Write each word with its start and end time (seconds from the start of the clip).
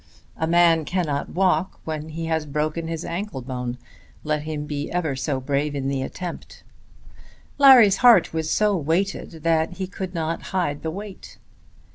A 0.35 0.47
man 0.47 0.83
cannot 0.83 1.29
walk 1.29 1.79
when 1.85 2.09
he 2.09 2.25
has 2.25 2.47
broken 2.47 2.87
his 2.87 3.05
ankle 3.05 3.43
bone, 3.43 3.77
let 4.23 4.41
him 4.41 4.65
be 4.65 4.89
ever 4.89 5.15
so 5.15 5.39
brave 5.39 5.75
in 5.75 5.89
the 5.89 6.01
attempt. 6.01 6.63
Larry's 7.59 7.97
heart 7.97 8.33
was 8.33 8.49
so 8.49 8.75
weighed 8.75 9.29
that 9.43 9.73
he 9.73 9.85
could 9.85 10.15
not 10.15 10.41
hide 10.55 10.81
the 10.81 10.89
weight. 10.89 11.37